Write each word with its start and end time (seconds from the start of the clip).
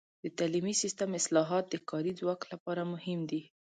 د 0.23 0.25
تعلیمي 0.37 0.73
سیستم 0.81 1.09
اصلاحات 1.19 1.65
د 1.69 1.75
کاري 1.89 2.11
ځواک 2.19 2.41
لپاره 2.51 2.81
مهم 2.93 3.19
دي. 3.29 3.41